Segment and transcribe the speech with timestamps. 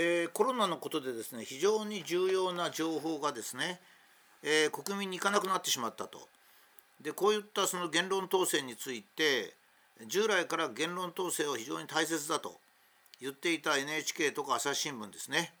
[0.00, 3.80] えー、コロナのことでですね非常に重要な情報がですね、
[4.44, 6.28] えー、国民に行かなくなってしまったと。
[7.00, 9.54] でこういったその言論統制について
[10.06, 12.60] 従来から言論統制は非常に大切だと
[13.20, 15.52] 言っていた NHK とか朝日新聞ですね。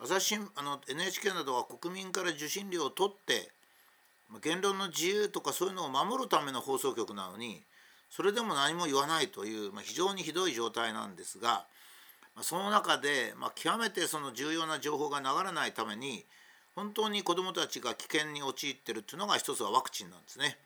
[0.00, 3.50] 朝日新あの NHK などは国民から受信料を取って
[4.42, 7.60] 言論の自由とかそういうのを守るための放送局なのに
[8.08, 11.66] それでも何も言わないという、まあ、非常にひどい状態なんですが、
[12.36, 16.24] ま、その中で、ま、極めてその重要な情報が流れないために
[16.74, 20.58] 本当に子どもたちが危険に陥ってるっていうのが一つはワクチンなんですね。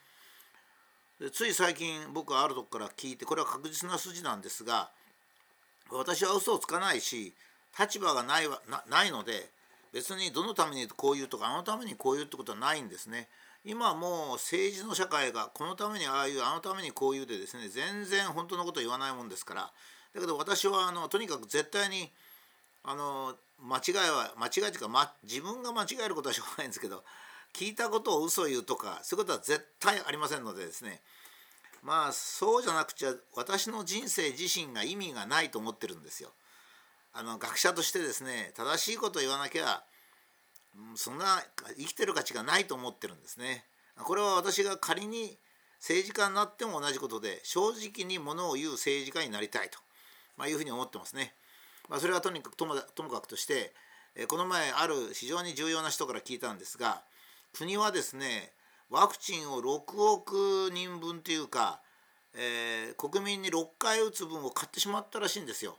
[1.21, 4.91] でつい最近僕はあるとこから聞いてこれは確実な筋なんですが
[5.91, 7.35] 私は嘘をつかないし
[7.79, 9.51] 立場がないわなないので
[9.93, 13.29] 別にどのためにこういうとかあのためにこういうってことはないんですね。
[13.65, 19.73] 今もう政治の社会がこのためにああいうあのためにこういうでですね全然本当のこと言わないもんですから
[20.15, 22.11] だけど私はあのとにかく絶対に
[22.85, 27.05] あの間違いは間違いというか、ま、自分が間違えることはしょうがないんですけど
[27.55, 31.01] 聞いたことを嘘を言うとかそういうことは絶対ありませんのでですね
[31.83, 36.31] まあそうじゃなくちゃ私の人生自身が意味がないと思ってるんですよ。
[37.13, 39.83] あの学者としてですね正しいことを言わなきゃ
[40.95, 41.43] そんな
[41.77, 43.65] 生きてる価値がないと思ってるんですね。
[43.97, 45.37] これは私が仮に
[45.81, 49.79] 政治家になっても同じことで正直にものを言う政治家になりたいと、
[50.39, 51.35] まあ、いうふうに思ってますね。
[51.89, 53.73] まあ、それはとにかくともともかくとして
[54.29, 57.03] この前ある非常に重要な人から聞いたんですが
[57.53, 58.53] 国はですね
[58.91, 61.81] ワクチンを6億人分というか、
[62.35, 65.77] えー、国民に6回打つ分を買ってしまったらしいんですよ。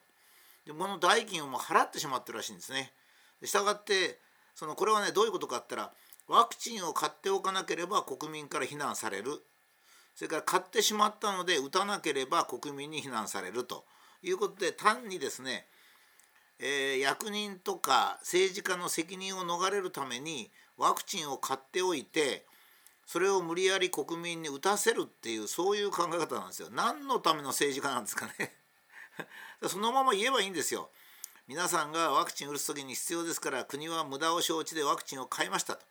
[0.65, 2.91] でこの代金をもう払ってしまってるらしいんですね。
[3.43, 4.19] したがって
[4.53, 9.41] そのこれはねどういうことかって言ったらワクチンを買っておかなければ国民から非難される
[10.15, 13.85] それから買ってしまったので打たなければ国民に非難されると
[14.23, 15.65] いうことで単にですね、
[16.59, 22.45] えー、役人とか政治家の責任を逃れるためにワクチンを買っておいて
[23.05, 26.69] それを無理やり国民に打たせるっていうそういう考え方なんですよ。
[26.71, 28.53] 何のための政治家なんですかね
[29.67, 30.91] そのまま言えばいいんですよ。
[31.49, 35.85] 皆さんがワクチンを打つ時に必要ですから国は無駄を承知でワクチンを買いましたと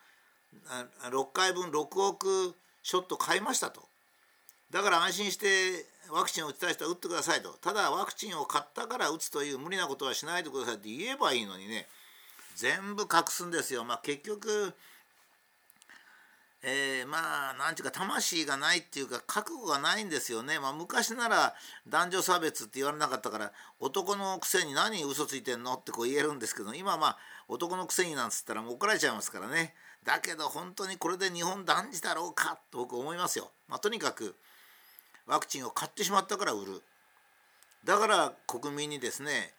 [1.10, 2.54] 6回分6億
[2.84, 3.82] ショット買いましたと
[4.70, 7.52] だから安心してワクチンを打ちたい人は打ってくださいと。
[7.60, 10.74] ただワクチンを買ったから打つという無理なことはしないでください。
[10.76, 11.86] って言えばいいのにね
[12.56, 13.84] 全部隠すんですよ。
[13.84, 14.74] まあ、結局
[16.62, 21.54] えー、まあなんていうか魂がないっていうか覚悟がないんですよね、まあ、昔なら
[21.88, 29.74] 男女差別って言われなかったから男のくせに何嘘ついてんのってこう言えるんですけど今まあ男のくせになんつったらもう怒られちゃいますからね。
[30.04, 34.34] だけど本当にこれで日本男児だろうかと僕思いますよ、まあ、とにかく
[35.28, 36.82] ワクチンを買ってしまったから売る
[37.84, 39.52] だから国民にですね、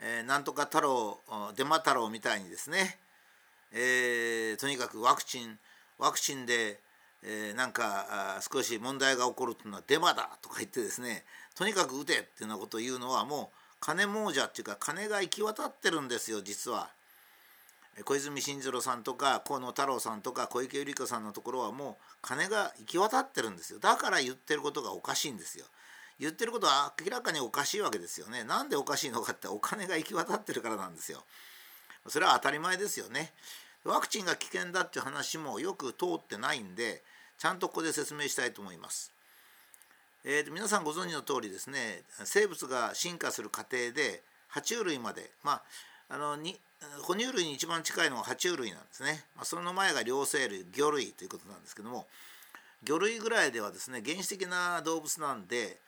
[0.00, 1.18] えー、なんとか太郎
[1.56, 2.98] デマ太郎みたいにですね、
[3.72, 5.58] えー、とにかくワクチン
[5.98, 6.78] ワクチンで、
[7.22, 11.24] えー、なんか少し問題が起こるっていうのはデマだとか言ってですね
[11.56, 16.90] とにかく打てっていうようなことを言うのはもう金亡者っていうか金が行き渡ってるんですよ実は。
[18.02, 23.78] 小泉進次郎さんとか河野太郎さんとか小池百合子さんのところはもう金が行き渡ってるんですよ。
[23.78, 25.64] だから言ってることがおかしいんですよ。
[26.18, 28.44] 言ってることは明らかにおかしいわけですよね。
[28.44, 31.24] なんでおかしいのかってお金が行き渡ってるからなんですよ。
[32.08, 33.32] それは当たり前ですよね。
[33.84, 37.02] ワクチンが危険だっていう話もよく通ってないんで
[37.38, 39.12] ちゃんとここで説明したいと思います。
[40.24, 45.62] えーと、皆さんご存知の通りですね生物が進化する過程で爬虫類までま
[46.08, 46.58] ああのに
[47.02, 52.06] 哺乳類に一番近いのは爬虫類なんですね、まあ、その前が両生類魚類ということなんですけども
[52.84, 55.78] 魚類ぐらいではですね原始的な動物なんで、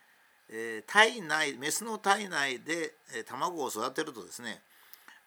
[0.51, 4.61] えー、体内メスの体内で、え、卵を育てるとですね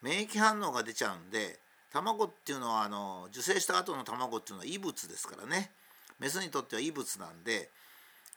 [0.02, 1.60] 免疫反応が出ちゃうんで
[1.92, 5.72] 卵っていうのはあの受精した後の卵っていうのは異物ですからね。
[6.20, 7.70] メスにとっては異物なんで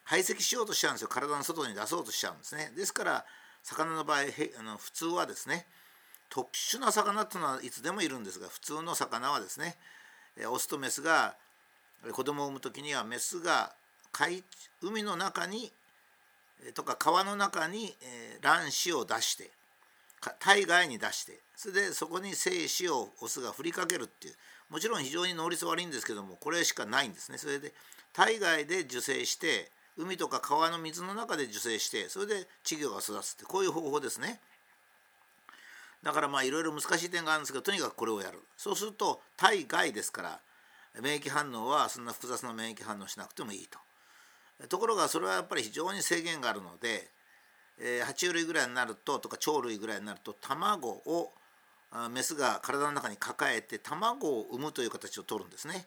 [0.04, 1.08] 排斥しようとしちゃうんですよ。
[1.08, 2.72] 体の外に出そうとしちゃうんですね。
[2.76, 3.24] ですから
[3.62, 4.18] 魚の場合
[4.58, 5.66] あの普通はですね
[6.32, 9.76] 特殊な魚っていうのはいつでもいるんですが普通の魚はですね
[10.50, 11.34] オスとメスが
[12.12, 13.74] 子供を産む時にはメスが
[14.12, 14.42] 海
[14.80, 15.70] 海の中に
[16.74, 17.94] とか川の中に
[18.40, 19.50] 卵子を出して
[20.38, 24.34] 体外に出してそれでそこに精子をオスが振りかけるっていう
[24.70, 27.36] もちろん非常に能率悪いんですけどもこれしかないんですね。
[27.36, 27.74] それで
[28.14, 32.34] 体外で受精して海とか川の水の中で受精してそれで
[32.64, 34.40] 稚魚が育つってこういう方法ですね。
[36.02, 40.40] だからまあいろいろ難しい点があるんですけどとにかくこれをやるそうすると体外ですから
[41.00, 43.78] 免疫反応はそんな複雑な免疫反応しなくてもいいと
[44.68, 47.08] ところがそれはやっぱり非常に制限があるので
[47.78, 51.32] えー、爬虫類ぐらいになるととか鳥類ぐらいになると卵を
[52.10, 55.86] メスが体の中に抱えて卵を産むという形をとるんですね。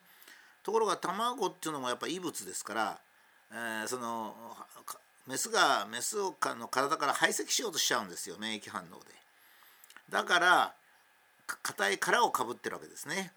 [0.61, 2.99] ところが卵っていうのもやっぱり異物ですから、
[3.51, 4.35] えー、その
[5.27, 9.24] メスがメスをの体から排斥しようとしちゃうんですよ免疫反応で。
[10.09, 10.73] だから
[11.63, 13.31] 硬い殻をかぶってるわけですね。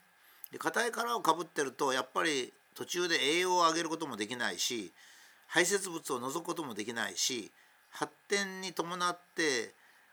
[0.52, 4.92] で硬い殻をかぶってるとやっぱり途中で栄養を上げることもできないし
[5.46, 7.50] 排泄物を除くこともできないし
[7.90, 9.72] 発展に伴って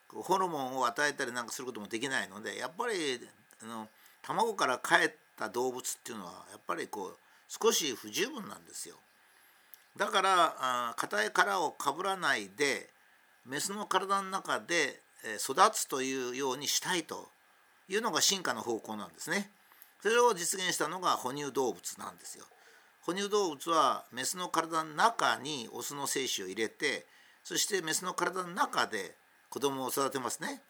[0.10, 3.20] ホルモンを与えたりなんかすることもできないのでやっぱり
[3.64, 3.88] あの
[4.22, 7.18] 卵からかえった動物っていうのはやっぱりこう
[7.48, 8.96] 少し不十分なんですよ。
[9.98, 12.90] だから硬い殻をかぶらないで
[13.46, 15.00] メスの体の中で
[15.36, 17.30] 育つというようにしたいと
[17.90, 19.52] いうのが進化の方向なんですね。
[20.02, 22.46] それを実現したのが哺乳動物なんですよ。
[23.02, 27.06] 哺乳動物はメスの体の中にオスの精子を入れて
[27.44, 29.16] そしてメスの体の中で
[29.50, 30.62] 子供を育てますね。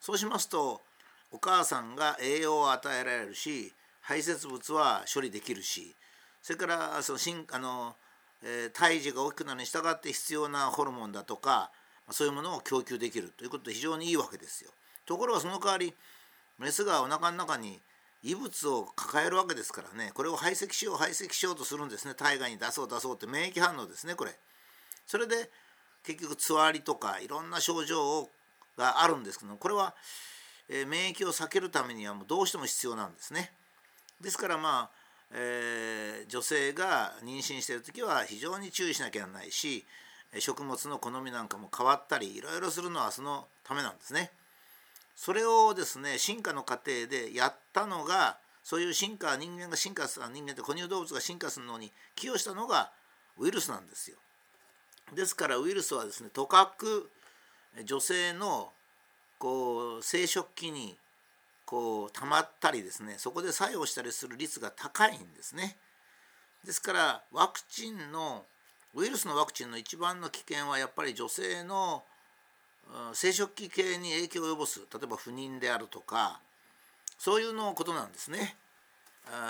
[0.00, 0.82] そうしますと
[1.32, 5.94] お母さんが栄養を与えられるし排泄物は処理できるし
[6.42, 7.18] それからその
[7.52, 7.96] あの、
[8.42, 11.70] えー、胎児が大きくなるに従って必要なホルモンだとか
[12.10, 14.70] そういうものを供給できるということで非常にいいわけですよ。
[15.06, 15.94] ところがその代わり
[16.58, 17.80] メスがお腹の中に
[18.22, 24.32] 異物を抱えるわけですからねこれを排斥しよう排斥しようとするんですね体外に出そう出そうって免疫反応ですねこれ。
[25.06, 25.50] それで
[26.04, 28.30] 結局つわりとかいろんな症状を
[28.76, 29.94] があるんですけどこれは、
[30.68, 33.52] えー、免疫を避けるためにはもうどうしても必要なんですね。
[34.20, 34.90] ですからまあ、
[35.32, 39.84] えー、女性が妊娠してる時は非常に注意しなきゃならないし
[40.40, 44.30] 食物の好みなんかも変わったりいろいろするのはそのためなんですね。
[45.14, 52.92] それをですね進化の過程でやったのがそういう進化人間が進化する人間って哺乳動物が進化するのに寄与したのが
[53.38, 54.18] ウイルスなんですよ。
[55.14, 57.10] ですからウイルスはですねとかく
[57.84, 58.72] 女性の
[59.38, 60.96] こう生殖器に
[61.64, 65.76] こう溜まったりですねそこで作用したりする率が高いんですね。
[66.64, 68.44] ですからワクチンの
[68.96, 72.02] ウイルスのワクチンの一番の危険はやっぱり女性の
[73.12, 76.40] 生殖器系に影響を及ぼす例えば不妊であるとか
[77.18, 78.56] そういうのことなんですね。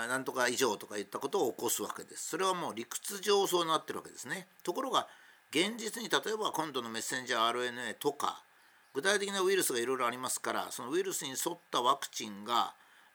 [0.09, 2.29] なんとか異常とかいったことを起こすわけです。
[2.29, 4.47] それはもう理屈上そうなってるわけですね。
[4.63, 5.07] ところが
[5.51, 8.41] 現実に例えば今度のメッセンジャー RNA とか
[8.93, 12.73] 具体的なウイルスがいろいろありますからそのウイルスに沿ったワクチンが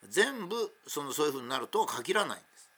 [0.08, 2.70] 全部そのそういうふうになるとは限らないんです。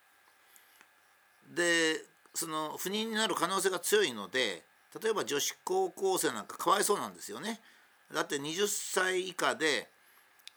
[2.00, 4.62] でその不妊になる可能性が強いので
[5.02, 7.60] 例えば女子高校生なんかかわいそうなんですよね。
[8.12, 9.88] だって20歳以下で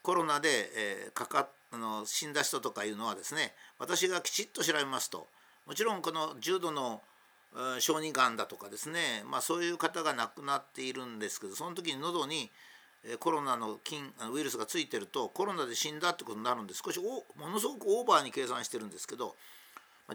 [0.03, 5.27] コロナで、えー、かかあの死んだ人とかいうのはですね私がきちっと調べますと
[5.65, 7.01] もちろんこの重度の
[7.79, 12.51] 小児がんだとかですね、まあ、そういう方が亡くなっているんですけどその時に喉に
[13.19, 19.35] コロナの菌ウイルスがついてるとコロナで死んだってことになるんで少しものすごくオーバーに計算してるんですけど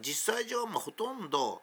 [0.01, 1.63] 実際上はほとんど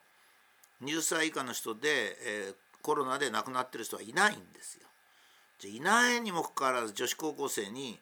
[0.83, 4.87] 20歳以下の人で、えー、コロナで亡くなってる人はいないんですよ。
[5.59, 7.99] じゃいないにもかかわらず女子高校生に、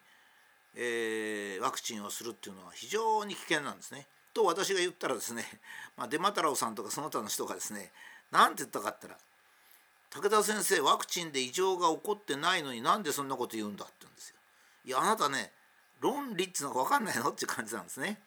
[0.76, 4.06] えー、ワクチンをするっていうのは非常に危険なんですね。
[4.32, 5.44] と私が言ったらですね、
[5.96, 7.92] まあ、デマタラオさんとかその他の人がですね
[8.30, 14.36] 何て言ったかって言ったら武田先生ワクチンで異常が起こってないのになんでそんなこと言うんだって言うんですよ。
[14.84, 15.52] いやあなたね
[16.00, 18.22] 論理っていうのが分かんないのって感じなんですね。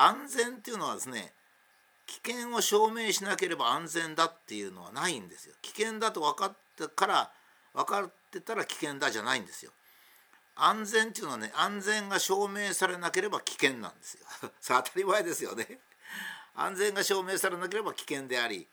[0.00, 1.32] 安全っていうのはですね
[2.06, 5.54] 危険を証明しなければ安全だっていうのはないんですよ。
[5.62, 7.30] 危険だと分かってから
[7.72, 9.70] 分かってたら危険だじゃないんですよ。
[10.56, 14.26] 安全っていうのはね安全が証明されなければ危険なんですよ。
[14.60, 15.78] さあ当たり前ですよね。
[16.54, 18.66] 安全が証明されなければ危険であり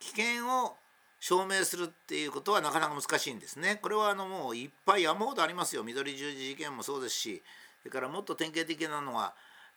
[0.00, 0.76] 危険を
[1.20, 3.76] 証明するっていうことはなかなか難しいんですね。
[3.76, 5.84] これはあのもういっぱい山ほどありますよ。
[5.84, 7.42] 緑十字事件もそうですし
[7.82, 9.34] それからもっと典型的なのは、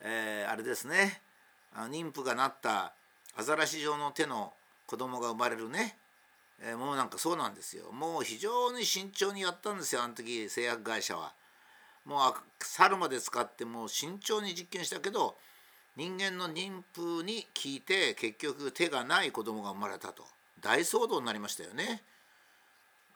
[0.07, 1.19] えー、あれですね
[1.73, 2.93] あの妊婦がなった
[3.35, 4.53] アザラシ状の手の
[4.85, 5.97] 子供が生まれるね
[6.61, 11.33] えー、もうなんかそうなんですよもう非常に慎重にやったんですよあの時製薬会社は。
[12.05, 15.35] もう猿まで使ってもう慎重に実験したけど
[15.97, 20.23] 人間の妊婦に効いて結局手がない子供が生まれたと
[20.61, 22.03] 大騒動になりましたよね。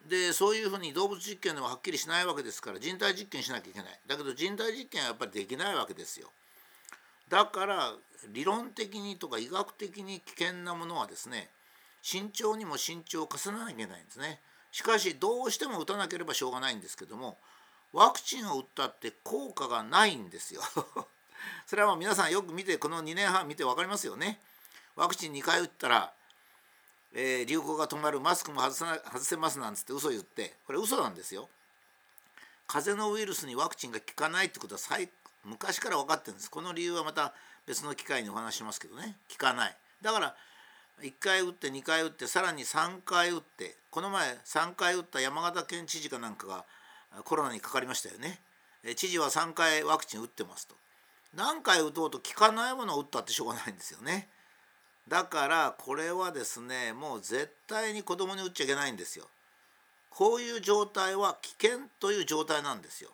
[0.08, 6.32] でそういうふうに動物実験でもはっきりしないわけですから人体実験しなきゃいけないだけど人体実験はやっぱりできないわけですよ。
[7.30, 7.94] だから
[8.34, 11.50] 理論的にとか医学的に危険なものはですね
[12.02, 14.40] 慎重にも慎重を重ねなきゃいけないんですね。
[14.72, 17.38] しかしどうしても打たなければしょうがないんですけども
[17.92, 20.62] ワクチンを打ったって効果がないんですよ。
[21.66, 24.40] それはもう皆さんよく見てこの2年半見て分かりますよね。
[24.96, 26.14] ワクチン2回打ったら、
[27.14, 31.50] えー、流行が止まるマスクも外さ外せますなんつって嘘言ってこれ嘘なんですよ。
[32.68, 34.80] 風邪のウイルスにワクチンが効かないってことは
[35.44, 36.52] 昔から分かってるんです。
[36.52, 37.34] この理由はまた
[37.66, 39.16] 別の機会にお話しますけどね。
[39.32, 39.76] 効かない。
[40.02, 40.36] だから
[41.02, 46.66] 1回打って2回打ってさらに3回打ってこの前3回打った山形県知事かなんかが
[47.24, 48.40] コロナにかかりましたよね。
[48.96, 50.76] 知事は3回ワクチン打ってますと。
[51.36, 54.28] 何回打とうと効かないものを打ったってしょうがないんですよね。
[55.08, 59.26] だからこれはですねもう絶対に子供に打っちゃいけないんですよ。
[60.10, 63.12] こういう状態は危険という状態なんですよ。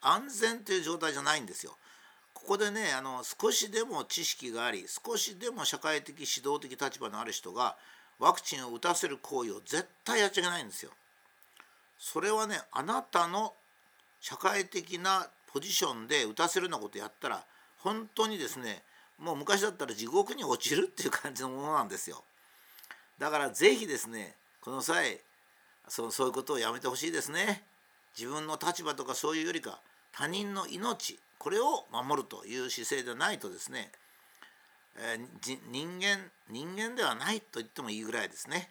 [0.00, 1.76] 安全という状態じゃないんですよ
[2.34, 7.76] ここでねあの少しでも知識があり少しでも社会的指導的立場のある人が
[8.18, 10.90] ワクチンを打たせる行為を絶対やっちゃいけないんですよ。
[11.98, 13.54] それはねあなたの
[14.20, 17.44] 社会的なポジションで打たせるようなことやったら
[17.78, 18.82] 本当にですね
[19.18, 22.22] もう昔だったら地獄に落ちるっていう感じのものなんですよ。
[23.18, 25.20] だから是非ですねこの際
[25.88, 27.62] そそういうことをやめてほしいですね。
[28.16, 29.80] 自分の立場とかそういうよりか
[30.12, 33.92] 他人の命これを守るという姿勢でないとですね、
[34.96, 38.70] えー、人間人間ではないと言ってもいいぐらいですね。